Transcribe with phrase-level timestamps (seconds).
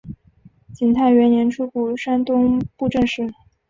[0.73, 3.31] 景泰元年出补山东布政使。